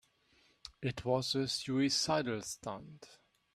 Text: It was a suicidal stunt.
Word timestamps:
It 0.81 1.05
was 1.05 1.35
a 1.35 1.47
suicidal 1.47 2.41
stunt. 2.41 3.19